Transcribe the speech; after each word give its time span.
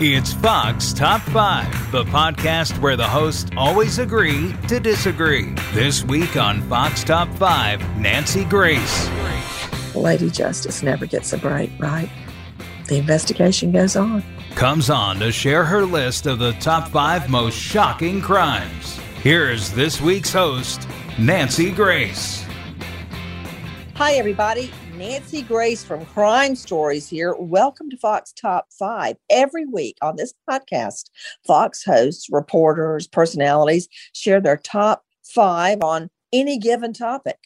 It's 0.00 0.32
Fox 0.32 0.92
Top 0.92 1.22
5, 1.22 1.90
the 1.90 2.04
podcast 2.04 2.80
where 2.80 2.94
the 2.94 3.08
hosts 3.08 3.50
always 3.56 3.98
agree 3.98 4.54
to 4.68 4.78
disagree. 4.78 5.54
This 5.72 6.04
week 6.04 6.36
on 6.36 6.62
Fox 6.68 7.02
Top 7.02 7.28
5, 7.34 7.98
Nancy 7.98 8.44
Grace. 8.44 9.10
Lady 9.96 10.30
Justice 10.30 10.84
never 10.84 11.04
gets 11.04 11.32
a 11.32 11.36
break, 11.38 11.72
right? 11.80 12.08
The 12.86 12.98
investigation 12.98 13.72
goes 13.72 13.96
on. 13.96 14.22
Comes 14.54 14.88
on 14.88 15.18
to 15.18 15.32
share 15.32 15.64
her 15.64 15.84
list 15.84 16.26
of 16.26 16.38
the 16.38 16.52
top 16.60 16.90
five 16.90 17.28
most 17.28 17.58
shocking 17.58 18.20
crimes. 18.20 19.00
Here's 19.20 19.72
this 19.72 20.00
week's 20.00 20.32
host, 20.32 20.86
Nancy 21.18 21.72
Grace. 21.72 22.46
Hi, 23.96 24.12
everybody. 24.12 24.70
Nancy 24.98 25.42
Grace 25.42 25.84
from 25.84 26.04
Crime 26.06 26.56
Stories 26.56 27.08
here. 27.08 27.32
Welcome 27.38 27.88
to 27.90 27.96
Fox 27.96 28.32
Top 28.32 28.66
5. 28.76 29.14
Every 29.30 29.64
week 29.64 29.96
on 30.02 30.16
this 30.16 30.34
podcast, 30.50 31.10
Fox 31.46 31.84
hosts, 31.84 32.26
reporters, 32.32 33.06
personalities 33.06 33.86
share 34.12 34.40
their 34.40 34.56
top 34.56 35.04
five 35.22 35.82
on 35.82 36.10
any 36.32 36.58
given 36.58 36.92
topic. 36.92 37.38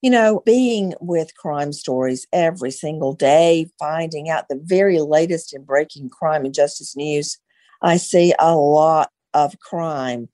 You 0.00 0.08
know, 0.08 0.42
being 0.46 0.94
with 0.98 1.36
crime 1.36 1.74
stories 1.74 2.26
every 2.32 2.70
single 2.70 3.12
day, 3.12 3.66
finding 3.78 4.30
out 4.30 4.48
the 4.48 4.58
very 4.64 4.98
latest 5.00 5.54
in 5.54 5.62
breaking 5.62 6.08
crime 6.08 6.46
and 6.46 6.54
justice 6.54 6.96
news, 6.96 7.36
I 7.82 7.98
see 7.98 8.32
a 8.38 8.56
lot 8.56 9.10
of 9.34 9.60
crime 9.60 10.30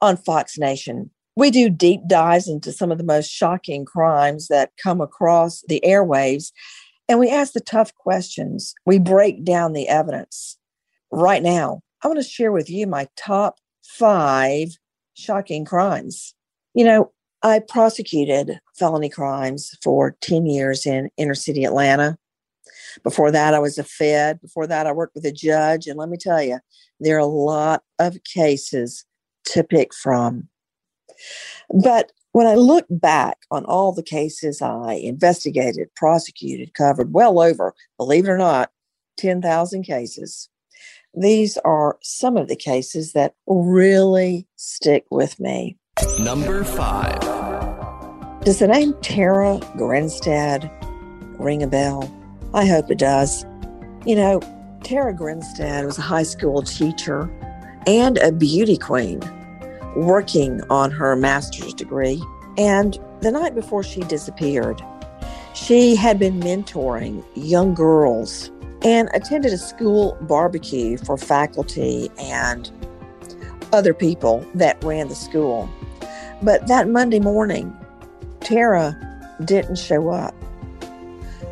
on 0.00 0.16
Fox 0.16 0.56
Nation 0.56 1.10
we 1.36 1.50
do 1.50 1.68
deep 1.68 2.00
dives 2.08 2.48
into 2.48 2.72
some 2.72 2.90
of 2.90 2.98
the 2.98 3.04
most 3.04 3.30
shocking 3.30 3.84
crimes 3.84 4.48
that 4.48 4.72
come 4.82 5.00
across 5.00 5.62
the 5.68 5.82
airwaves, 5.84 6.50
and 7.08 7.18
we 7.18 7.30
ask 7.30 7.52
the 7.52 7.60
tough 7.60 7.94
questions. 7.94 8.74
We 8.86 8.98
break 8.98 9.44
down 9.44 9.74
the 9.74 9.88
evidence. 9.88 10.58
Right 11.12 11.42
now, 11.42 11.82
I 12.02 12.08
want 12.08 12.18
to 12.20 12.28
share 12.28 12.52
with 12.52 12.70
you 12.70 12.86
my 12.86 13.06
top 13.16 13.58
five 13.84 14.70
shocking 15.14 15.64
crimes. 15.64 16.34
You 16.74 16.84
know, 16.84 17.12
I 17.42 17.60
prosecuted 17.60 18.58
felony 18.76 19.08
crimes 19.08 19.70
for 19.82 20.16
10 20.20 20.46
years 20.46 20.86
in 20.86 21.10
inner 21.16 21.34
city 21.34 21.64
Atlanta. 21.64 22.18
Before 23.04 23.30
that, 23.30 23.54
I 23.54 23.58
was 23.58 23.78
a 23.78 23.84
Fed. 23.84 24.40
Before 24.40 24.66
that, 24.66 24.86
I 24.86 24.92
worked 24.92 25.14
with 25.14 25.24
a 25.26 25.32
judge. 25.32 25.86
And 25.86 25.98
let 25.98 26.08
me 26.08 26.16
tell 26.16 26.42
you, 26.42 26.58
there 26.98 27.16
are 27.16 27.20
a 27.20 27.26
lot 27.26 27.82
of 27.98 28.18
cases 28.24 29.04
to 29.46 29.62
pick 29.62 29.94
from. 29.94 30.48
But 31.72 32.12
when 32.32 32.46
I 32.46 32.54
look 32.54 32.86
back 32.90 33.38
on 33.50 33.64
all 33.64 33.92
the 33.92 34.02
cases 34.02 34.60
I 34.60 34.94
investigated, 34.94 35.94
prosecuted, 35.94 36.74
covered, 36.74 37.14
well 37.14 37.40
over, 37.40 37.74
believe 37.96 38.26
it 38.26 38.30
or 38.30 38.38
not, 38.38 38.70
10,000 39.16 39.82
cases, 39.84 40.50
these 41.14 41.56
are 41.58 41.96
some 42.02 42.36
of 42.36 42.48
the 42.48 42.56
cases 42.56 43.14
that 43.14 43.34
really 43.46 44.46
stick 44.56 45.06
with 45.10 45.40
me. 45.40 45.78
Number 46.20 46.62
five. 46.62 47.20
Does 48.44 48.58
the 48.58 48.68
name 48.68 48.94
Tara 49.00 49.58
Grinstead 49.78 50.70
ring 51.38 51.62
a 51.62 51.66
bell? 51.66 52.14
I 52.52 52.66
hope 52.66 52.90
it 52.90 52.98
does. 52.98 53.44
You 54.04 54.14
know, 54.14 54.40
Tara 54.84 55.14
Grinstead 55.14 55.86
was 55.86 55.96
a 55.96 56.02
high 56.02 56.22
school 56.22 56.62
teacher 56.62 57.30
and 57.86 58.18
a 58.18 58.30
beauty 58.30 58.76
queen 58.76 59.20
working 59.96 60.60
on 60.70 60.90
her 60.90 61.16
master's 61.16 61.74
degree. 61.74 62.22
And 62.58 62.98
the 63.20 63.30
night 63.30 63.54
before 63.54 63.82
she 63.82 64.00
disappeared, 64.02 64.82
she 65.54 65.96
had 65.96 66.18
been 66.18 66.38
mentoring 66.40 67.24
young 67.34 67.74
girls 67.74 68.50
and 68.82 69.08
attended 69.14 69.52
a 69.52 69.58
school 69.58 70.16
barbecue 70.22 70.98
for 70.98 71.16
faculty 71.16 72.10
and 72.18 72.70
other 73.72 73.94
people 73.94 74.46
that 74.54 74.82
ran 74.84 75.08
the 75.08 75.14
school. 75.14 75.68
But 76.42 76.66
that 76.68 76.88
Monday 76.88 77.20
morning, 77.20 77.74
Tara 78.40 78.94
didn't 79.44 79.76
show 79.76 80.10
up. 80.10 80.34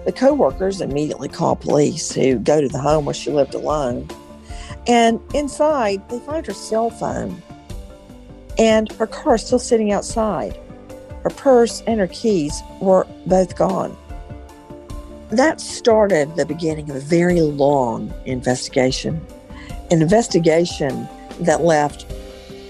The 0.05 0.13
coworkers 0.13 0.83
immediately 0.83 1.29
call 1.29 1.57
police 1.57 2.13
who 2.13 2.39
go 2.39 2.61
to 2.61 2.69
the 2.69 2.79
home 2.79 3.07
where 3.07 3.15
she 3.15 3.31
lived 3.31 3.55
alone. 3.55 4.07
And 4.87 5.19
inside, 5.35 6.07
they 6.11 6.19
find 6.21 6.47
her 6.47 6.53
cell 6.53 6.91
phone 6.91 7.43
and 8.59 8.91
her 8.93 9.07
car 9.07 9.39
still 9.39 9.59
sitting 9.59 9.93
outside. 9.93 10.59
Her 11.23 11.31
purse 11.31 11.83
and 11.87 11.99
her 12.01 12.07
keys 12.07 12.63
were 12.81 13.07
both 13.27 13.57
gone. 13.57 13.97
That 15.31 15.61
started 15.61 16.37
the 16.37 16.47
beginning 16.47 16.91
of 16.91 16.97
a 16.97 17.01
very 17.01 17.41
long 17.41 18.13
investigation, 18.27 19.25
an 19.91 20.03
investigation 20.03 21.09
that 21.41 21.63
left 21.63 22.07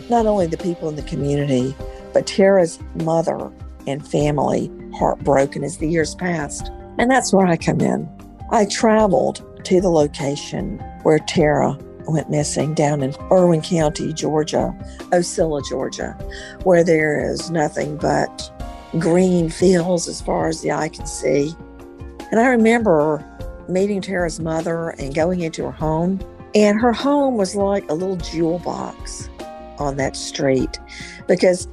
not 0.09 0.27
only 0.27 0.47
the 0.47 0.57
people 0.57 0.89
in 0.89 0.97
the 0.97 1.03
community, 1.03 1.75
but 2.13 2.27
Tara's 2.27 2.79
mother 3.03 3.51
and 3.87 4.07
family 4.07 4.71
heartbroken 4.95 5.65
as 5.65 5.79
the 5.79 5.89
years 5.89 6.15
passed. 6.15 6.71
And 6.99 7.11
that's 7.11 7.33
where 7.33 7.47
I 7.47 7.57
come 7.57 7.81
in. 7.81 8.09
I 8.51 8.67
traveled 8.67 9.43
to 9.65 9.81
the 9.81 9.89
location 9.91 10.79
where 11.03 11.19
Tara 11.19 11.77
went 12.07 12.31
missing 12.31 12.75
down 12.75 13.03
in 13.03 13.15
Irwin 13.31 13.63
County, 13.63 14.13
Georgia, 14.13 14.75
Ocilla, 15.11 15.67
Georgia, 15.69 16.13
where 16.65 16.85
there 16.85 17.33
is 17.33 17.51
nothing 17.51 17.97
but 17.97 18.51
green 18.99 19.49
fields 19.49 20.09
as 20.09 20.21
far 20.21 20.49
as 20.49 20.61
the 20.61 20.73
eye 20.73 20.89
can 20.89 21.07
see. 21.07 21.55
And 22.31 22.41
I 22.41 22.49
remember 22.49 23.25
meeting 23.69 24.01
Tara's 24.01 24.41
mother 24.41 24.91
and 24.91 25.15
going 25.15 25.41
into 25.41 25.65
her 25.65 25.71
home. 25.71 26.21
And 26.55 26.81
her 26.81 26.93
home 26.93 27.37
was 27.37 27.57
like 27.57 27.89
a 27.91 27.95
little 27.95 28.17
jewel 28.17 28.61
box 28.61 29.29
on 29.79 29.97
that 29.97 30.17
street 30.17 30.79
because 31.27 31.67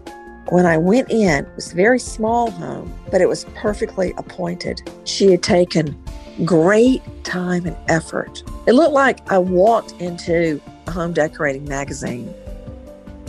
when 0.49 0.65
I 0.65 0.77
went 0.77 1.11
in, 1.11 1.45
it 1.45 1.55
was 1.55 1.71
a 1.71 1.75
very 1.75 1.99
small 1.99 2.49
home, 2.49 2.91
but 3.11 3.21
it 3.21 3.27
was 3.27 3.45
perfectly 3.55 4.13
appointed. 4.17 4.81
She 5.03 5.31
had 5.31 5.43
taken 5.43 6.01
great 6.45 7.01
time 7.23 7.65
and 7.65 7.77
effort. 7.87 8.43
It 8.67 8.73
looked 8.73 8.93
like 8.93 9.29
I 9.31 9.37
walked 9.37 9.93
into 10.01 10.61
a 10.87 10.91
home 10.91 11.13
decorating 11.13 11.65
magazine. 11.65 12.33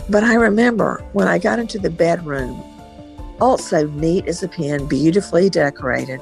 But 0.09 0.23
I 0.23 0.35
remember 0.35 1.03
when 1.13 1.27
I 1.27 1.37
got 1.37 1.59
into 1.59 1.79
the 1.79 1.89
bedroom, 1.89 2.61
also 3.39 3.87
neat 3.87 4.27
as 4.27 4.43
a 4.43 4.47
pin, 4.47 4.87
beautifully 4.87 5.49
decorated, 5.49 6.21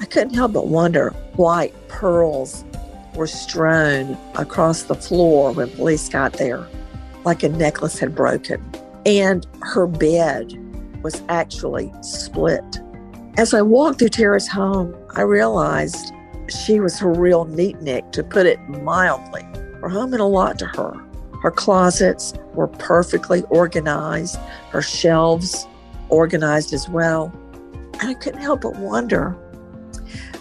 I 0.00 0.04
couldn't 0.04 0.34
help 0.34 0.52
but 0.52 0.68
wonder 0.68 1.10
why 1.34 1.72
pearls 1.88 2.64
were 3.14 3.26
strewn 3.26 4.16
across 4.36 4.84
the 4.84 4.94
floor 4.94 5.52
when 5.52 5.68
police 5.70 6.08
got 6.08 6.34
there, 6.34 6.66
like 7.24 7.42
a 7.42 7.48
necklace 7.48 7.98
had 7.98 8.14
broken. 8.14 8.62
And 9.04 9.46
her 9.62 9.86
bed 9.86 10.52
was 11.02 11.22
actually 11.28 11.92
split. 12.02 12.78
As 13.38 13.54
I 13.54 13.62
walked 13.62 14.00
through 14.00 14.08
Tara's 14.08 14.48
home, 14.48 14.96
I 15.14 15.20
realized 15.20 16.12
she 16.48 16.80
was 16.80 17.00
a 17.00 17.06
real 17.06 17.46
neatnik, 17.46 18.10
to 18.10 18.24
put 18.24 18.46
it 18.46 18.58
mildly. 18.68 19.42
Her 19.80 19.88
home 19.88 20.10
meant 20.10 20.20
a 20.20 20.26
lot 20.26 20.58
to 20.58 20.66
her. 20.66 21.00
Her 21.40 21.52
closets 21.52 22.34
were 22.54 22.66
perfectly 22.66 23.44
organized, 23.44 24.40
her 24.70 24.82
shelves 24.82 25.68
organized 26.08 26.72
as 26.72 26.88
well. 26.88 27.32
And 28.00 28.10
I 28.10 28.14
couldn't 28.14 28.40
help 28.40 28.62
but 28.62 28.74
wonder 28.74 29.30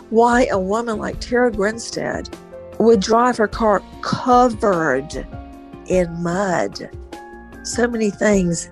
why 0.09 0.47
a 0.47 0.57
woman 0.57 0.97
like 0.97 1.19
Tara 1.19 1.51
Grinstead 1.51 2.35
would 2.79 2.99
drive 2.99 3.37
her 3.37 3.47
car 3.47 3.83
covered 4.01 5.23
in 5.85 6.23
mud. 6.23 6.89
So 7.61 7.87
many 7.87 8.09
things 8.09 8.71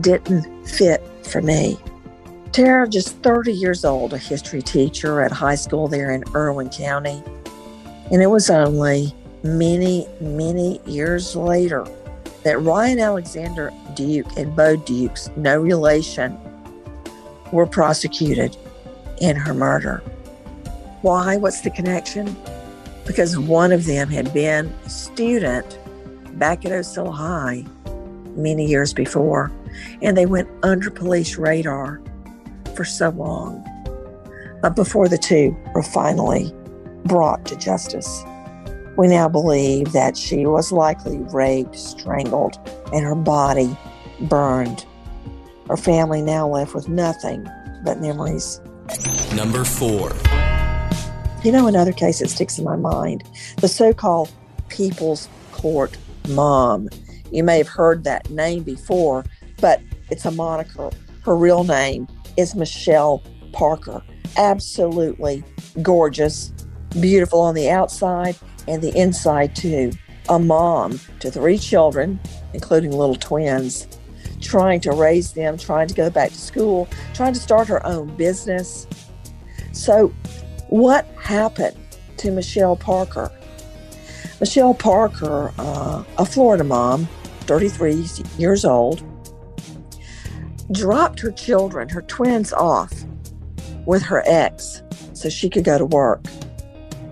didn't 0.00 0.66
fit 0.66 1.04
for 1.22 1.40
me. 1.40 1.78
Tara, 2.52 2.88
just 2.88 3.16
30 3.18 3.52
years 3.52 3.84
old, 3.84 4.12
a 4.12 4.18
history 4.18 4.62
teacher 4.62 5.20
at 5.20 5.32
high 5.32 5.54
school 5.54 5.88
there 5.88 6.10
in 6.10 6.24
Irwin 6.34 6.70
County. 6.70 7.22
And 8.10 8.22
it 8.22 8.26
was 8.26 8.50
only 8.50 9.14
many, 9.42 10.06
many 10.20 10.80
years 10.86 11.36
later 11.36 11.86
that 12.42 12.60
Ryan 12.60 12.98
Alexander 12.98 13.70
Duke 13.94 14.36
and 14.36 14.54
Bo 14.56 14.76
Dukes 14.76 15.30
no 15.36 15.58
relation 15.58 16.36
were 17.52 17.66
prosecuted 17.66 18.56
in 19.20 19.36
her 19.36 19.54
murder. 19.54 19.98
Why? 21.02 21.36
What's 21.36 21.60
the 21.60 21.70
connection? 21.70 22.36
because 23.10 23.36
one 23.36 23.72
of 23.72 23.86
them 23.86 24.08
had 24.08 24.32
been 24.32 24.72
a 24.84 24.88
student 24.88 25.78
back 26.38 26.64
at 26.64 26.70
Ocilla 26.70 27.12
High 27.12 27.64
many 28.36 28.66
years 28.66 28.94
before, 28.94 29.50
and 30.00 30.16
they 30.16 30.26
went 30.26 30.48
under 30.62 30.90
police 30.92 31.36
radar 31.36 32.00
for 32.74 32.84
so 32.84 33.10
long. 33.10 33.64
But 34.62 34.76
before 34.76 35.08
the 35.08 35.18
two 35.18 35.56
were 35.74 35.82
finally 35.82 36.52
brought 37.04 37.44
to 37.46 37.56
justice, 37.56 38.24
we 38.96 39.08
now 39.08 39.28
believe 39.28 39.92
that 39.92 40.16
she 40.16 40.44
was 40.46 40.72
likely 40.72 41.18
raped, 41.18 41.76
strangled, 41.76 42.58
and 42.92 43.04
her 43.04 43.14
body 43.14 43.76
burned. 44.22 44.84
Her 45.68 45.76
family 45.76 46.20
now 46.20 46.48
left 46.48 46.74
with 46.74 46.88
nothing 46.88 47.48
but 47.84 48.00
memories. 48.00 48.60
Number 49.34 49.64
four. 49.64 50.12
You 51.42 51.52
know, 51.52 51.66
another 51.66 51.92
case 51.92 52.18
that 52.18 52.28
sticks 52.28 52.58
in 52.58 52.64
my 52.64 52.76
mind 52.76 53.24
the 53.58 53.68
so 53.68 53.94
called 53.94 54.30
People's 54.68 55.28
Court 55.52 55.96
Mom. 56.28 56.88
You 57.32 57.44
may 57.44 57.58
have 57.58 57.68
heard 57.68 58.04
that 58.04 58.28
name 58.28 58.62
before, 58.62 59.24
but 59.60 59.80
it's 60.10 60.24
a 60.24 60.30
moniker. 60.30 60.90
Her 61.22 61.36
real 61.36 61.64
name 61.64 62.08
is 62.36 62.54
Michelle 62.54 63.22
Parker. 63.52 64.02
Absolutely 64.36 65.44
gorgeous, 65.82 66.52
beautiful 67.00 67.40
on 67.40 67.54
the 67.54 67.70
outside 67.70 68.36
and 68.68 68.82
the 68.82 68.96
inside, 68.96 69.56
too. 69.56 69.92
A 70.28 70.38
mom 70.38 71.00
to 71.20 71.30
three 71.30 71.58
children, 71.58 72.20
including 72.54 72.92
little 72.92 73.16
twins, 73.16 73.88
trying 74.40 74.80
to 74.80 74.92
raise 74.92 75.32
them, 75.32 75.58
trying 75.58 75.88
to 75.88 75.94
go 75.94 76.10
back 76.10 76.30
to 76.30 76.38
school, 76.38 76.88
trying 77.14 77.32
to 77.32 77.40
start 77.40 77.68
her 77.68 77.84
own 77.86 78.14
business. 78.16 78.86
So, 79.72 80.08
what 80.68 81.06
happened 81.20 81.76
to 82.18 82.30
Michelle 82.30 82.76
Parker? 82.76 83.30
Michelle 84.40 84.74
Parker, 84.74 85.52
uh, 85.58 86.04
a 86.18 86.24
Florida 86.24 86.64
mom, 86.64 87.06
33 87.42 88.06
years 88.38 88.64
old, 88.64 89.02
dropped 90.72 91.20
her 91.20 91.32
children, 91.32 91.88
her 91.88 92.02
twins, 92.02 92.52
off 92.52 92.92
with 93.86 94.02
her 94.02 94.22
ex 94.26 94.82
so 95.12 95.28
she 95.28 95.48
could 95.48 95.64
go 95.64 95.78
to 95.78 95.84
work. 95.86 96.24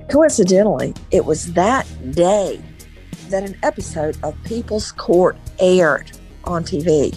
Coincidentally, 0.08 0.94
it 1.10 1.24
was 1.24 1.52
that 1.54 1.86
day 2.12 2.62
that 3.28 3.42
an 3.42 3.56
episode 3.62 4.16
of 4.22 4.34
People's 4.44 4.92
Court 4.92 5.36
aired 5.58 6.10
on 6.44 6.64
TV, 6.64 7.14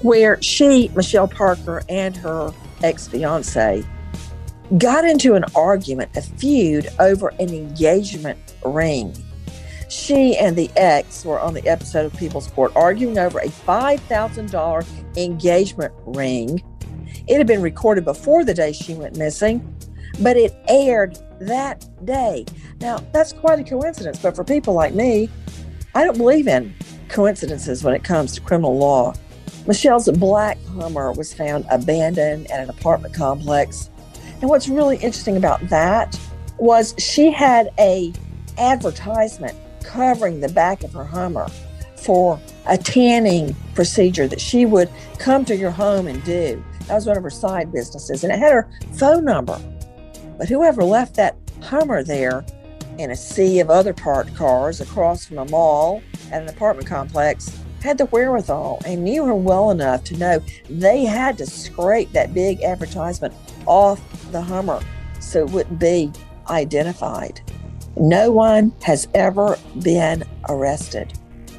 where 0.00 0.40
she, 0.40 0.90
Michelle 0.94 1.28
Parker, 1.28 1.82
and 1.88 2.16
her 2.16 2.52
ex 2.82 3.08
fiance 3.08 3.84
got 4.78 5.04
into 5.04 5.34
an 5.34 5.44
argument, 5.54 6.16
a 6.16 6.22
feud 6.22 6.88
over 6.98 7.28
an 7.38 7.50
engagement 7.50 8.56
ring. 8.64 9.14
She 9.88 10.36
and 10.36 10.56
the 10.56 10.70
ex 10.76 11.24
were 11.24 11.38
on 11.38 11.54
the 11.54 11.66
episode 11.68 12.06
of 12.06 12.16
People's 12.16 12.48
Court 12.48 12.72
arguing 12.74 13.18
over 13.18 13.38
a 13.38 13.48
$5,000 13.48 15.05
engagement 15.16 15.92
ring. 16.04 16.62
It 17.26 17.38
had 17.38 17.46
been 17.46 17.62
recorded 17.62 18.04
before 18.04 18.44
the 18.44 18.54
day 18.54 18.72
she 18.72 18.94
went 18.94 19.16
missing, 19.16 19.74
but 20.20 20.36
it 20.36 20.54
aired 20.68 21.18
that 21.40 21.88
day. 22.04 22.46
Now, 22.80 22.98
that's 23.12 23.32
quite 23.32 23.58
a 23.58 23.64
coincidence, 23.64 24.18
but 24.18 24.36
for 24.36 24.44
people 24.44 24.74
like 24.74 24.94
me, 24.94 25.28
I 25.94 26.04
don't 26.04 26.18
believe 26.18 26.46
in 26.46 26.74
coincidences 27.08 27.82
when 27.82 27.94
it 27.94 28.04
comes 28.04 28.32
to 28.34 28.40
criminal 28.40 28.76
law. 28.76 29.14
Michelle's 29.66 30.08
black 30.10 30.58
Hummer 30.78 31.12
was 31.12 31.34
found 31.34 31.66
abandoned 31.70 32.50
at 32.50 32.60
an 32.60 32.70
apartment 32.70 33.14
complex. 33.14 33.90
And 34.40 34.48
what's 34.48 34.68
really 34.68 34.96
interesting 34.96 35.36
about 35.36 35.66
that 35.68 36.18
was 36.58 36.94
she 36.98 37.30
had 37.30 37.70
a 37.78 38.12
advertisement 38.58 39.54
covering 39.82 40.40
the 40.40 40.48
back 40.48 40.84
of 40.84 40.92
her 40.92 41.04
Hummer 41.04 41.48
for 42.06 42.40
a 42.66 42.78
tanning 42.78 43.54
procedure 43.74 44.28
that 44.28 44.40
she 44.40 44.64
would 44.64 44.88
come 45.18 45.44
to 45.44 45.56
your 45.56 45.72
home 45.72 46.06
and 46.06 46.22
do. 46.24 46.64
That 46.86 46.94
was 46.94 47.06
one 47.06 47.16
of 47.16 47.22
her 47.24 47.30
side 47.30 47.72
businesses, 47.72 48.22
and 48.22 48.32
it 48.32 48.38
had 48.38 48.52
her 48.52 48.68
phone 48.94 49.24
number. 49.24 49.60
But 50.38 50.48
whoever 50.48 50.84
left 50.84 51.16
that 51.16 51.36
Hummer 51.62 52.04
there 52.04 52.44
in 52.98 53.10
a 53.10 53.16
sea 53.16 53.60
of 53.60 53.70
other 53.70 53.92
parked 53.92 54.34
cars 54.36 54.80
across 54.80 55.26
from 55.26 55.38
a 55.38 55.44
mall 55.46 56.00
at 56.30 56.42
an 56.42 56.48
apartment 56.48 56.88
complex 56.88 57.58
had 57.82 57.98
the 57.98 58.06
wherewithal 58.06 58.80
and 58.86 59.04
knew 59.04 59.24
her 59.24 59.34
well 59.34 59.70
enough 59.70 60.04
to 60.04 60.16
know 60.16 60.40
they 60.70 61.04
had 61.04 61.36
to 61.38 61.46
scrape 61.46 62.10
that 62.12 62.32
big 62.32 62.62
advertisement 62.62 63.34
off 63.66 64.00
the 64.32 64.40
Hummer 64.40 64.80
so 65.20 65.40
it 65.40 65.50
wouldn't 65.50 65.78
be 65.78 66.12
identified. 66.48 67.40
No 67.96 68.30
one 68.30 68.72
has 68.82 69.08
ever 69.14 69.58
been 69.82 70.24
arrested 70.48 71.12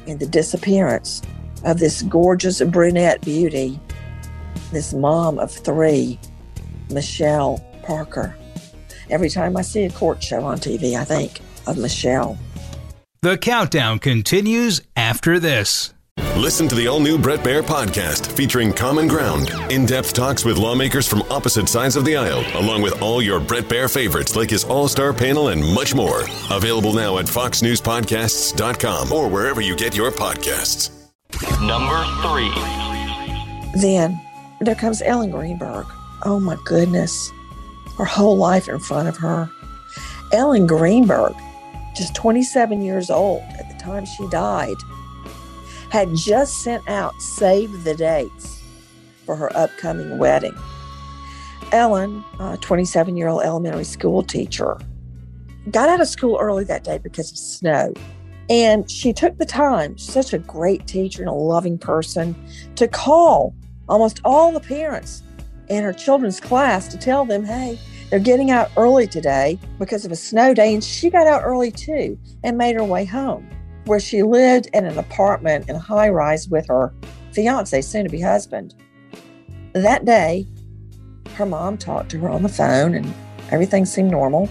in 0.08 0.18
the 0.18 0.26
disappearance 0.26 1.22
of 1.64 1.78
this 1.78 2.02
gorgeous 2.02 2.62
brunette 2.62 3.20
beauty, 3.20 3.78
this 4.72 4.94
mom 4.94 5.38
of 5.38 5.52
three, 5.52 6.18
Michelle 6.90 7.62
Parker. 7.82 8.34
Every 9.10 9.28
time 9.28 9.56
I 9.56 9.62
see 9.62 9.84
a 9.84 9.90
court 9.90 10.22
show 10.22 10.44
on 10.44 10.58
TV, 10.58 10.94
I 10.94 11.04
think 11.04 11.40
of 11.66 11.78
Michelle. 11.78 12.38
The 13.20 13.36
countdown 13.36 13.98
continues 13.98 14.80
after 14.96 15.38
this. 15.38 15.92
Listen 16.38 16.68
to 16.68 16.76
the 16.76 16.86
all 16.86 17.00
new 17.00 17.18
Brett 17.18 17.40
Baier 17.40 17.64
podcast 17.64 18.30
featuring 18.30 18.72
Common 18.72 19.08
Ground, 19.08 19.50
in 19.70 19.84
depth 19.84 20.12
talks 20.12 20.44
with 20.44 20.56
lawmakers 20.56 21.04
from 21.04 21.22
opposite 21.32 21.68
sides 21.68 21.96
of 21.96 22.04
the 22.04 22.14
aisle, 22.16 22.44
along 22.54 22.80
with 22.80 23.02
all 23.02 23.20
your 23.20 23.40
Brett 23.40 23.64
Baier 23.64 23.92
favorites 23.92 24.36
like 24.36 24.48
his 24.48 24.62
all 24.62 24.86
star 24.86 25.12
panel 25.12 25.48
and 25.48 25.60
much 25.74 25.96
more. 25.96 26.22
Available 26.52 26.92
now 26.92 27.18
at 27.18 27.26
FoxNewsPodcasts.com 27.26 29.12
or 29.12 29.28
wherever 29.28 29.60
you 29.60 29.74
get 29.74 29.96
your 29.96 30.12
podcasts. 30.12 30.90
Number 31.60 32.04
three. 32.22 32.52
Then 33.82 34.20
there 34.60 34.76
comes 34.76 35.02
Ellen 35.02 35.32
Greenberg. 35.32 35.86
Oh 36.24 36.38
my 36.38 36.56
goodness. 36.64 37.32
Her 37.96 38.04
whole 38.04 38.36
life 38.36 38.68
in 38.68 38.78
front 38.78 39.08
of 39.08 39.16
her. 39.16 39.50
Ellen 40.32 40.68
Greenberg, 40.68 41.34
just 41.96 42.14
27 42.14 42.80
years 42.80 43.10
old 43.10 43.42
at 43.58 43.68
the 43.68 43.74
time 43.82 44.04
she 44.06 44.24
died, 44.28 44.76
had 45.90 46.14
just 46.14 46.62
sent 46.62 46.86
out 46.88 47.20
save 47.20 47.84
the 47.84 47.94
dates 47.94 48.62
for 49.24 49.36
her 49.36 49.54
upcoming 49.56 50.18
wedding. 50.18 50.56
Ellen, 51.72 52.24
a 52.40 52.56
27 52.56 53.16
year 53.16 53.28
old 53.28 53.42
elementary 53.42 53.84
school 53.84 54.22
teacher, 54.22 54.78
got 55.70 55.88
out 55.88 56.00
of 56.00 56.08
school 56.08 56.38
early 56.40 56.64
that 56.64 56.84
day 56.84 56.98
because 56.98 57.30
of 57.30 57.38
snow. 57.38 57.92
And 58.50 58.90
she 58.90 59.12
took 59.12 59.36
the 59.36 59.44
time, 59.44 59.98
such 59.98 60.32
a 60.32 60.38
great 60.38 60.86
teacher 60.86 61.22
and 61.22 61.28
a 61.28 61.34
loving 61.34 61.76
person, 61.76 62.34
to 62.76 62.88
call 62.88 63.54
almost 63.88 64.20
all 64.24 64.52
the 64.52 64.60
parents 64.60 65.22
in 65.68 65.84
her 65.84 65.92
children's 65.92 66.40
class 66.40 66.88
to 66.88 66.96
tell 66.98 67.26
them, 67.26 67.44
hey, 67.44 67.78
they're 68.08 68.18
getting 68.18 68.50
out 68.50 68.70
early 68.76 69.06
today 69.06 69.58
because 69.78 70.06
of 70.06 70.12
a 70.12 70.16
snow 70.16 70.54
day. 70.54 70.72
And 70.72 70.82
she 70.82 71.10
got 71.10 71.26
out 71.26 71.42
early 71.44 71.70
too 71.70 72.18
and 72.42 72.56
made 72.56 72.76
her 72.76 72.84
way 72.84 73.04
home, 73.04 73.46
where 73.88 73.98
she 73.98 74.22
lived 74.22 74.68
in 74.72 74.84
an 74.84 74.98
apartment 74.98 75.68
in 75.68 75.76
high 75.76 76.08
rise 76.10 76.48
with 76.48 76.68
her 76.68 76.94
fiance, 77.32 77.80
soon 77.80 78.04
to 78.04 78.10
be 78.10 78.20
husband. 78.20 78.74
That 79.72 80.04
day, 80.04 80.46
her 81.34 81.46
mom 81.46 81.78
talked 81.78 82.10
to 82.10 82.18
her 82.20 82.28
on 82.28 82.42
the 82.42 82.48
phone 82.48 82.94
and 82.94 83.12
everything 83.50 83.84
seemed 83.84 84.10
normal. 84.10 84.48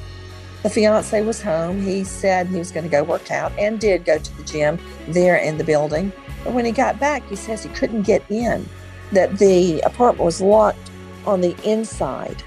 The 0.63 0.69
fiance 0.69 1.21
was 1.21 1.41
home. 1.41 1.81
He 1.81 2.03
said 2.03 2.47
he 2.47 2.57
was 2.57 2.71
going 2.71 2.83
to 2.83 2.89
go 2.89 3.03
work 3.03 3.31
out 3.31 3.51
and 3.57 3.79
did 3.79 4.05
go 4.05 4.17
to 4.17 4.37
the 4.37 4.43
gym 4.43 4.79
there 5.07 5.37
in 5.37 5.57
the 5.57 5.63
building. 5.63 6.11
But 6.43 6.53
when 6.53 6.65
he 6.65 6.71
got 6.71 6.99
back, 6.99 7.27
he 7.29 7.35
says 7.35 7.63
he 7.63 7.69
couldn't 7.69 8.03
get 8.03 8.23
in, 8.29 8.67
that 9.11 9.37
the 9.37 9.81
apartment 9.81 10.25
was 10.25 10.41
locked 10.41 10.91
on 11.25 11.41
the 11.41 11.55
inside. 11.63 12.41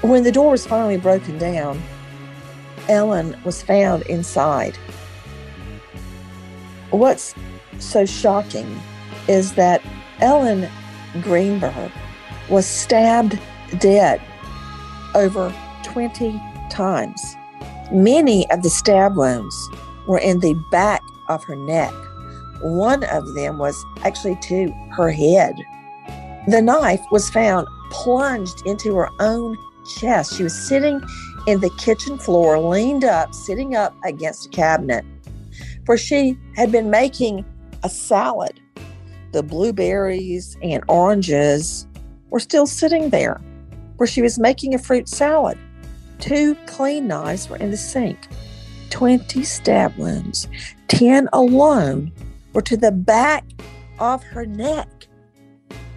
When 0.00 0.24
the 0.24 0.32
door 0.32 0.50
was 0.50 0.66
finally 0.66 0.96
broken 0.96 1.38
down, 1.38 1.80
Ellen 2.88 3.40
was 3.44 3.62
found 3.62 4.02
inside. 4.02 4.76
What's 6.94 7.34
so 7.80 8.06
shocking 8.06 8.80
is 9.26 9.54
that 9.54 9.82
Ellen 10.20 10.70
Greenberg 11.22 11.90
was 12.48 12.66
stabbed 12.66 13.36
dead 13.80 14.22
over 15.16 15.52
20 15.82 16.40
times. 16.70 17.20
Many 17.90 18.48
of 18.52 18.62
the 18.62 18.70
stab 18.70 19.16
wounds 19.16 19.70
were 20.06 20.20
in 20.20 20.38
the 20.38 20.54
back 20.70 21.02
of 21.28 21.42
her 21.44 21.56
neck. 21.56 21.92
One 22.62 23.02
of 23.04 23.34
them 23.34 23.58
was 23.58 23.84
actually 24.04 24.38
to 24.42 24.70
her 24.96 25.10
head. 25.10 25.56
The 26.46 26.62
knife 26.62 27.02
was 27.10 27.28
found 27.28 27.66
plunged 27.90 28.64
into 28.66 28.94
her 28.94 29.08
own 29.18 29.58
chest. 29.98 30.36
She 30.36 30.44
was 30.44 30.54
sitting 30.54 31.00
in 31.48 31.58
the 31.58 31.70
kitchen 31.70 32.18
floor, 32.18 32.56
leaned 32.60 33.04
up, 33.04 33.34
sitting 33.34 33.74
up 33.74 33.96
against 34.04 34.46
a 34.46 34.48
cabinet, 34.50 35.04
for 35.84 35.96
she 35.96 36.38
had 36.56 36.72
been 36.72 36.90
making 36.90 37.44
a 37.82 37.88
salad. 37.88 38.60
The 39.32 39.42
blueberries 39.42 40.56
and 40.62 40.82
oranges 40.88 41.86
were 42.30 42.40
still 42.40 42.66
sitting 42.66 43.10
there, 43.10 43.40
where 43.96 44.06
she 44.06 44.22
was 44.22 44.38
making 44.38 44.74
a 44.74 44.78
fruit 44.78 45.08
salad. 45.08 45.58
Two 46.18 46.56
clean 46.66 47.06
knives 47.06 47.48
were 47.48 47.56
in 47.56 47.70
the 47.70 47.76
sink. 47.76 48.28
20 48.90 49.42
stab 49.42 49.96
wounds, 49.96 50.46
10 50.88 51.28
alone 51.32 52.12
were 52.52 52.62
to 52.62 52.76
the 52.76 52.92
back 52.92 53.44
of 53.98 54.22
her 54.22 54.46
neck. 54.46 54.88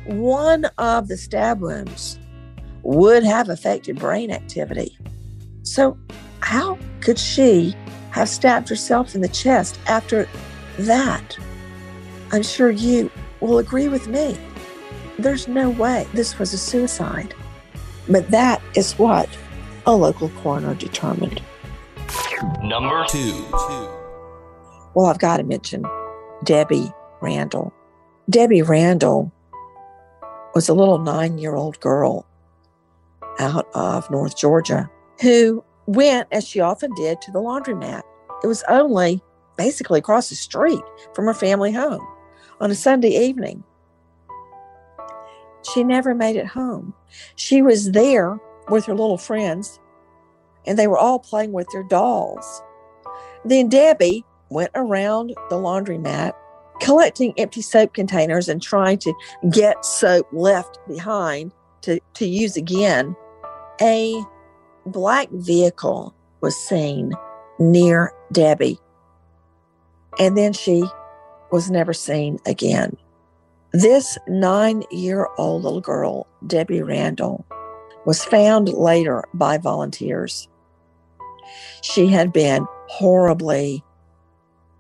One 0.06 0.66
of 0.78 1.08
the 1.08 1.18
stab 1.18 1.62
wounds 1.62 2.20
would 2.84 3.24
have 3.24 3.50
affected 3.50 4.00
brain 4.00 4.32
activity. 4.32 4.98
So, 5.62 5.98
how 6.40 6.80
could 7.02 7.20
she 7.20 7.76
have 8.18 8.30
stabbed 8.30 8.70
herself 8.70 9.16
in 9.16 9.22
the 9.22 9.28
chest 9.28 9.80
after 9.88 10.28
that? 10.80 11.38
I'm 12.32 12.44
sure 12.44 12.70
you 12.70 13.10
will 13.40 13.60
agree 13.60 13.88
with 13.88 14.08
me. 14.08 14.38
There's 15.18 15.48
no 15.48 15.70
way 15.70 16.08
this 16.14 16.38
was 16.38 16.54
a 16.54 16.58
suicide. 16.58 17.34
But 18.10 18.30
that 18.32 18.62
is 18.76 18.94
what 18.94 19.30
a 19.86 19.96
local 19.96 20.30
coroner 20.30 20.76
determined. 20.76 21.42
Number 22.64 23.06
two. 23.10 23.34
Well, 24.94 25.08
I've 25.08 25.20
got 25.20 25.38
to 25.38 25.44
mention 25.44 25.84
Debbie 26.44 26.92
Randall. 27.22 27.74
Debbie 28.30 28.62
Randall 28.62 29.32
was 30.54 30.70
a 30.70 30.74
little 30.74 31.00
nine 31.00 31.38
year 31.38 31.56
old 31.56 31.80
girl 31.80 32.26
out 33.40 33.68
of 33.74 34.10
North 34.10 34.38
Georgia 34.38 34.90
who 35.22 35.64
went, 35.88 36.28
as 36.32 36.48
she 36.48 36.60
often 36.60 36.94
did, 36.94 37.22
to 37.22 37.32
the 37.32 37.42
laundromat. 37.42 38.04
It 38.44 38.48
was 38.48 38.64
only 38.70 39.22
basically 39.58 40.00
across 40.00 40.30
the 40.30 40.36
street 40.36 40.84
from 41.16 41.26
her 41.26 41.34
family 41.34 41.72
home 41.72 42.06
on 42.62 42.70
a 42.70 42.76
Sunday 42.76 43.10
evening. 43.10 43.64
She 45.74 45.84
never 45.84 46.14
made 46.14 46.36
it 46.36 46.46
home. 46.46 46.94
She 47.36 47.62
was 47.62 47.92
there 47.92 48.38
with 48.70 48.86
her 48.86 48.94
little 48.94 49.18
friends, 49.18 49.80
and 50.66 50.78
they 50.78 50.88
were 50.88 50.98
all 50.98 51.20
playing 51.20 51.52
with 51.52 51.68
their 51.72 51.84
dolls. 51.84 52.62
Then 53.44 53.70
Debbie 53.70 54.24
went 54.50 54.72
around 54.76 55.30
the 55.50 55.56
laundromat 55.56 56.34
collecting 56.80 57.34
empty 57.38 57.62
soap 57.62 57.94
containers 57.94 58.48
and 58.48 58.62
trying 58.62 58.98
to 59.00 59.14
get 59.50 59.84
soap 59.84 60.28
left 60.32 60.80
behind 60.88 61.52
to, 61.82 62.00
to 62.14 62.28
use 62.28 62.56
again. 62.56 63.16
A 63.82 64.24
black 64.92 65.30
vehicle 65.32 66.14
was 66.42 66.56
seen 66.56 67.14
near 67.60 68.12
Debbie. 68.32 68.80
And 70.20 70.38
then 70.38 70.54
she 70.54 70.84
was 71.52 71.70
never 71.70 71.94
seen 71.94 72.40
again. 72.46 72.98
This 73.72 74.18
nine 74.28 74.84
year 74.92 75.28
old 75.38 75.64
little 75.64 75.82
girl, 75.82 76.28
Debbie 76.46 76.82
Randall, 76.82 77.46
was 78.06 78.24
found 78.24 78.70
later 78.70 79.24
by 79.34 79.58
volunteers. 79.58 80.48
She 81.82 82.08
had 82.08 82.34
been 82.34 82.66
horribly 82.88 83.84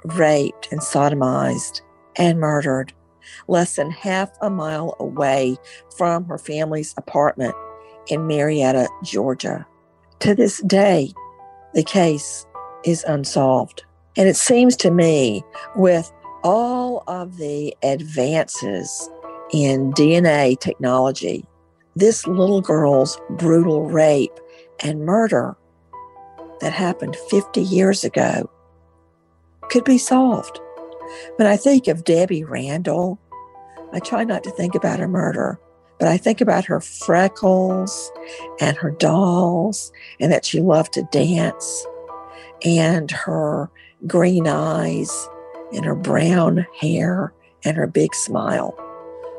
raped 0.03 0.71
and 0.71 0.79
sodomized 0.79 1.81
and 2.15 2.39
murdered 2.39 2.93
less 3.47 3.75
than 3.75 3.91
half 3.91 4.29
a 4.41 4.49
mile 4.49 4.95
away 4.99 5.57
from 5.97 6.25
her 6.25 6.37
family's 6.37 6.93
apartment 6.97 7.55
in 8.07 8.25
Marietta, 8.27 8.87
Georgia. 9.03 9.67
To 10.21 10.33
this 10.33 10.62
day, 10.63 11.13
the 11.74 11.83
case 11.83 12.45
is 12.83 13.03
unsolved. 13.03 13.83
And 14.15 14.27
it 14.27 14.36
seems 14.36 14.75
to 14.77 14.89
me, 14.89 15.43
with 15.75 16.12
all 16.43 17.03
of 17.07 17.38
the 17.38 17.75
advances 17.83 19.09
in 19.53 19.93
DNA 19.93 20.59
technology, 20.59 21.45
this 21.95 22.25
little 22.25 22.62
girl's 22.62 23.19
brutal 23.31 23.83
rape 23.83 24.33
and 24.83 25.05
murder 25.05 25.55
that 26.62 26.74
happened 26.74 27.15
50 27.29 27.62
years 27.62 28.03
ago 28.03 28.50
could 29.69 29.83
be 29.83 29.97
solved. 30.00 30.59
When 31.36 31.47
I 31.47 31.57
think 31.57 31.88
of 31.88 32.03
Debbie 32.03 32.43
Randall, 32.43 33.19
I 33.93 34.00
try 34.00 34.24
not 34.24 34.43
to 34.43 34.51
think 34.51 34.75
about 34.75 35.00
her 35.00 35.07
murder, 35.07 35.59
but 36.00 36.08
I 36.08 36.18
think 36.18 36.42
about 36.42 36.66
her 36.66 36.80
freckles 36.80 38.12
and 38.60 38.77
her 38.77 38.92
dolls, 38.92 39.92
and 40.20 40.32
that 40.32 40.46
she 40.46 40.62
loved 40.62 40.94
to 40.94 41.08
dance, 41.12 41.86
and 42.63 43.10
her 43.12 43.70
green 44.06 44.48
eyes, 44.48 45.30
and 45.74 45.86
her 45.86 45.96
brown 45.96 46.66
hair, 46.80 47.34
and 47.63 47.75
her 47.75 47.88
big 47.88 48.13
smile. 48.13 48.77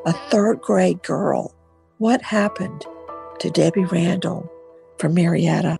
A 0.06 0.12
third 0.30 0.60
grade 0.60 1.02
girl. 1.02 1.54
What 1.98 2.22
happened 2.22 2.84
to 3.40 3.50
Debbie 3.50 3.84
Randall 3.84 4.50
from 4.98 5.14
Marietta? 5.14 5.78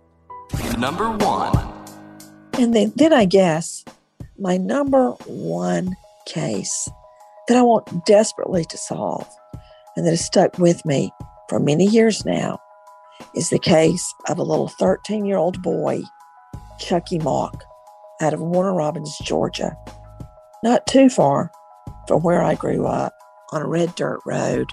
Number 0.77 1.11
one. 1.11 1.57
And 2.53 2.73
then, 2.73 2.93
then 2.95 3.13
I 3.13 3.25
guess 3.25 3.85
my 4.37 4.57
number 4.57 5.11
one 5.25 5.95
case 6.25 6.89
that 7.47 7.57
I 7.57 7.61
want 7.61 8.05
desperately 8.05 8.65
to 8.65 8.77
solve 8.77 9.27
and 9.99 10.07
that 10.07 10.11
has 10.11 10.23
stuck 10.23 10.57
with 10.57 10.85
me 10.85 11.11
for 11.49 11.59
many 11.59 11.85
years 11.85 12.25
now 12.25 12.57
is 13.35 13.49
the 13.49 13.59
case 13.59 14.13
of 14.29 14.37
a 14.39 14.43
little 14.43 14.69
13 14.69 15.25
year 15.25 15.35
old 15.35 15.61
boy, 15.61 16.01
Chucky 16.79 17.19
Mock, 17.19 17.65
out 18.21 18.33
of 18.33 18.39
Warner 18.39 18.73
Robins, 18.73 19.17
Georgia. 19.23 19.75
Not 20.63 20.87
too 20.87 21.09
far 21.09 21.51
from 22.07 22.23
where 22.23 22.41
I 22.41 22.55
grew 22.55 22.87
up 22.87 23.13
on 23.51 23.61
a 23.61 23.67
red 23.67 23.93
dirt 23.95 24.21
road 24.25 24.69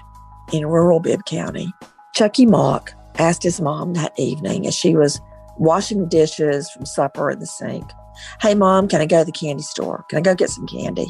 in 0.53 0.65
rural 0.65 1.01
Bibb 1.01 1.25
County. 1.25 1.73
Chucky 2.15 2.45
Mock 2.45 2.93
asked 3.19 3.43
his 3.43 3.59
mom 3.59 3.95
that 3.95 4.17
evening 4.17 4.65
as 4.65 4.75
she 4.75 4.95
was 4.95 5.19
washing 5.57 5.99
the 5.99 6.07
dishes 6.07 6.69
from 6.69 6.85
supper 6.85 7.29
in 7.29 7.39
the 7.39 7.45
sink 7.45 7.83
Hey, 8.41 8.55
mom, 8.55 8.87
can 8.87 9.01
I 9.01 9.05
go 9.05 9.19
to 9.19 9.25
the 9.25 9.31
candy 9.31 9.63
store? 9.63 10.05
Can 10.09 10.19
I 10.19 10.21
go 10.21 10.33
get 10.33 10.49
some 10.49 10.67
candy? 10.67 11.07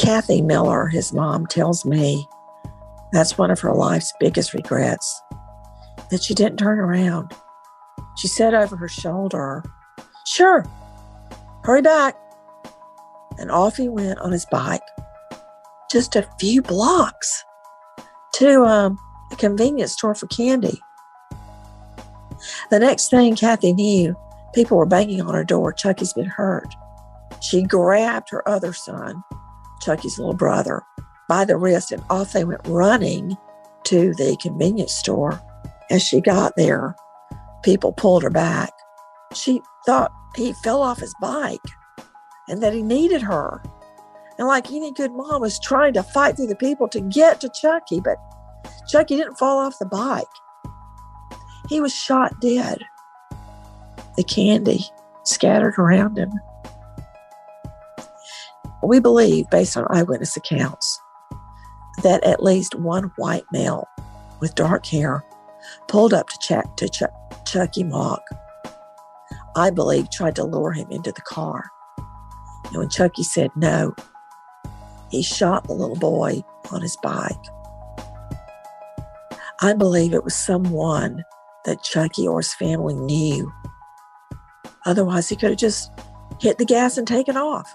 Kathy 0.00 0.40
Miller, 0.40 0.86
his 0.86 1.12
mom, 1.12 1.46
tells 1.46 1.84
me 1.84 2.26
that's 3.12 3.36
one 3.36 3.50
of 3.50 3.60
her 3.60 3.74
life's 3.74 4.14
biggest 4.18 4.54
regrets 4.54 5.20
that 6.10 6.22
she 6.22 6.32
didn't 6.32 6.56
turn 6.56 6.78
around. 6.78 7.34
She 8.16 8.26
said 8.26 8.54
over 8.54 8.76
her 8.76 8.88
shoulder, 8.88 9.62
Sure, 10.24 10.64
hurry 11.64 11.82
back. 11.82 12.16
And 13.38 13.50
off 13.50 13.76
he 13.76 13.90
went 13.90 14.18
on 14.20 14.32
his 14.32 14.46
bike, 14.50 14.80
just 15.92 16.16
a 16.16 16.26
few 16.40 16.62
blocks 16.62 17.44
to 18.36 18.64
um, 18.64 18.98
a 19.30 19.36
convenience 19.36 19.92
store 19.92 20.14
for 20.14 20.28
candy. 20.28 20.80
The 22.70 22.78
next 22.78 23.10
thing 23.10 23.36
Kathy 23.36 23.74
knew, 23.74 24.16
people 24.54 24.78
were 24.78 24.86
banging 24.86 25.20
on 25.20 25.34
her 25.34 25.44
door. 25.44 25.74
Chucky's 25.74 26.14
been 26.14 26.24
hurt. 26.24 26.74
She 27.42 27.62
grabbed 27.62 28.30
her 28.30 28.48
other 28.48 28.72
son, 28.72 29.22
Chucky's 29.80 30.18
little 30.18 30.34
brother, 30.34 30.82
by 31.28 31.44
the 31.44 31.56
wrist, 31.56 31.92
and 31.92 32.02
off 32.10 32.32
they 32.32 32.44
went 32.44 32.66
running 32.66 33.36
to 33.84 34.14
the 34.14 34.36
convenience 34.40 34.92
store. 34.92 35.40
As 35.90 36.02
she 36.02 36.20
got 36.20 36.54
there, 36.56 36.94
people 37.62 37.92
pulled 37.92 38.22
her 38.22 38.30
back. 38.30 38.72
She 39.34 39.60
thought 39.86 40.12
he 40.36 40.52
fell 40.64 40.82
off 40.82 40.98
his 40.98 41.14
bike 41.20 41.60
and 42.48 42.62
that 42.62 42.72
he 42.72 42.82
needed 42.82 43.22
her. 43.22 43.62
And 44.38 44.46
like 44.46 44.70
any 44.70 44.92
good 44.92 45.12
mom 45.12 45.40
was 45.40 45.58
trying 45.58 45.92
to 45.94 46.02
fight 46.02 46.36
through 46.36 46.46
the 46.46 46.56
people 46.56 46.88
to 46.88 47.00
get 47.00 47.40
to 47.40 47.48
Chucky, 47.48 48.00
but 48.00 48.16
Chucky 48.88 49.16
didn't 49.16 49.38
fall 49.38 49.58
off 49.58 49.78
the 49.78 49.86
bike. 49.86 50.24
He 51.68 51.80
was 51.80 51.94
shot 51.94 52.40
dead. 52.40 52.78
The 54.16 54.24
candy 54.24 54.84
scattered 55.24 55.78
around 55.78 56.18
him. 56.18 56.32
We 58.82 58.98
believe, 58.98 59.48
based 59.50 59.76
on 59.76 59.86
eyewitness 59.90 60.36
accounts, 60.36 61.00
that 62.02 62.24
at 62.24 62.42
least 62.42 62.74
one 62.74 63.12
white 63.16 63.44
male 63.52 63.86
with 64.40 64.54
dark 64.54 64.86
hair 64.86 65.24
pulled 65.88 66.14
up 66.14 66.28
to 66.28 66.38
check 66.38 66.76
to 66.76 66.88
Ch- 66.88 67.44
Chucky 67.44 67.84
Mock. 67.84 68.22
I 69.56 69.70
believe 69.70 70.10
tried 70.10 70.36
to 70.36 70.44
lure 70.44 70.72
him 70.72 70.90
into 70.90 71.12
the 71.12 71.20
car. 71.22 71.70
And 72.66 72.76
when 72.76 72.88
Chucky 72.88 73.22
said 73.22 73.50
no, 73.56 73.94
he 75.10 75.22
shot 75.22 75.66
the 75.66 75.74
little 75.74 75.96
boy 75.96 76.42
on 76.70 76.80
his 76.80 76.96
bike. 77.02 77.34
I 79.60 79.74
believe 79.74 80.14
it 80.14 80.24
was 80.24 80.34
someone 80.34 81.24
that 81.64 81.82
Chucky 81.82 82.26
or 82.26 82.38
his 82.38 82.54
family 82.54 82.94
knew. 82.94 83.52
Otherwise, 84.86 85.28
he 85.28 85.36
could 85.36 85.50
have 85.50 85.58
just 85.58 85.90
hit 86.40 86.56
the 86.56 86.64
gas 86.64 86.96
and 86.96 87.06
taken 87.06 87.36
off. 87.36 87.74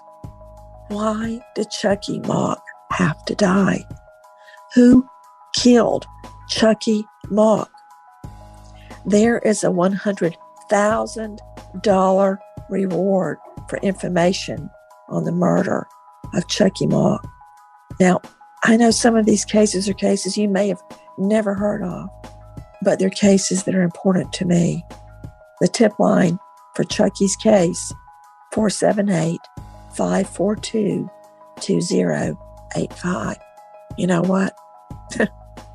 Why 0.88 1.40
did 1.54 1.70
Chucky 1.70 2.18
Mock 2.20 2.62
have 2.92 3.24
to 3.24 3.34
die? 3.34 3.84
Who 4.74 5.08
killed 5.54 6.06
Chucky 6.48 7.04
Mock? 7.28 7.68
There 9.04 9.40
is 9.40 9.64
a 9.64 9.68
$100,000 9.68 12.38
reward 12.68 13.38
for 13.68 13.78
information 13.78 14.70
on 15.08 15.24
the 15.24 15.32
murder 15.32 15.88
of 16.34 16.46
Chucky 16.48 16.86
Mock. 16.86 17.26
Now, 17.98 18.20
I 18.64 18.76
know 18.76 18.92
some 18.92 19.16
of 19.16 19.26
these 19.26 19.44
cases 19.44 19.88
are 19.88 19.94
cases 19.94 20.38
you 20.38 20.48
may 20.48 20.68
have 20.68 20.80
never 21.18 21.54
heard 21.54 21.82
of, 21.82 22.08
but 22.82 23.00
they're 23.00 23.10
cases 23.10 23.64
that 23.64 23.74
are 23.74 23.82
important 23.82 24.32
to 24.34 24.44
me. 24.44 24.84
The 25.60 25.66
tip 25.68 25.98
line 25.98 26.38
for 26.74 26.84
Chucky's 26.84 27.34
case 27.36 27.92
478 28.52 29.40
542 29.96 31.10
2085. 31.60 33.36
You 33.96 34.06
know 34.06 34.22
what? 34.22 34.54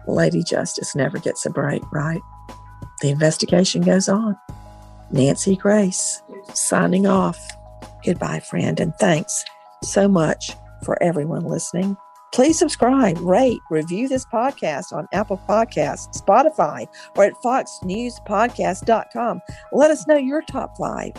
Lady 0.07 0.43
Justice 0.43 0.95
never 0.95 1.17
gets 1.19 1.45
a 1.45 1.49
break, 1.49 1.81
right? 1.91 2.21
The 3.01 3.09
investigation 3.09 3.81
goes 3.81 4.07
on. 4.07 4.37
Nancy 5.11 5.55
Grace 5.55 6.21
signing 6.53 7.07
off. 7.07 7.39
Goodbye, 8.05 8.39
friend, 8.39 8.79
and 8.79 8.95
thanks 8.95 9.43
so 9.83 10.07
much 10.07 10.51
for 10.83 11.01
everyone 11.01 11.43
listening. 11.45 11.97
Please 12.33 12.57
subscribe, 12.57 13.19
rate, 13.19 13.59
review 13.69 14.07
this 14.07 14.25
podcast 14.25 14.93
on 14.93 15.05
Apple 15.11 15.41
Podcasts, 15.49 16.21
Spotify, 16.21 16.87
or 17.17 17.25
at 17.25 17.33
foxnewspodcast.com. 17.43 19.41
Let 19.73 19.91
us 19.91 20.07
know 20.07 20.15
your 20.15 20.41
top 20.41 20.77
five. 20.77 21.11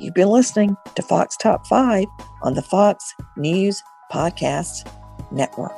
You've 0.00 0.14
been 0.14 0.28
listening 0.28 0.76
to 0.94 1.02
Fox 1.02 1.36
Top 1.36 1.66
5 1.66 2.06
on 2.42 2.54
the 2.54 2.62
Fox 2.62 3.14
News 3.36 3.82
Podcasts 4.12 4.88
Network. 5.32 5.74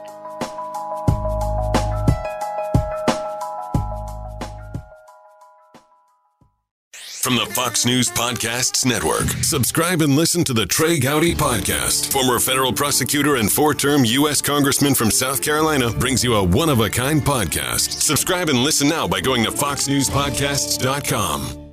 From 7.20 7.36
the 7.36 7.46
Fox 7.46 7.84
News 7.84 8.10
Podcasts 8.10 8.84
Network, 8.86 9.28
subscribe 9.44 10.00
and 10.00 10.16
listen 10.16 10.42
to 10.44 10.54
the 10.54 10.64
Trey 10.64 10.98
Gowdy 10.98 11.34
Podcast. 11.34 12.10
Former 12.10 12.40
federal 12.40 12.72
prosecutor 12.72 13.36
and 13.36 13.52
four 13.52 13.74
term 13.74 14.06
U.S. 14.06 14.40
Congressman 14.40 14.94
from 14.94 15.10
South 15.10 15.42
Carolina 15.42 15.90
brings 15.90 16.24
you 16.24 16.32
a 16.34 16.42
one 16.42 16.70
of 16.70 16.80
a 16.80 16.88
kind 16.88 17.20
podcast. 17.20 18.00
Subscribe 18.02 18.48
and 18.48 18.60
listen 18.60 18.88
now 18.88 19.06
by 19.06 19.20
going 19.20 19.44
to 19.44 19.50
foxnewspodcasts.com. 19.50 21.69